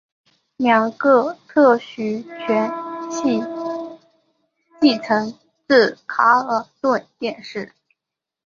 [0.57, 2.71] 两个特许权
[3.11, 3.39] 系
[4.81, 5.31] 继承
[5.67, 7.71] 自卡尔顿电视。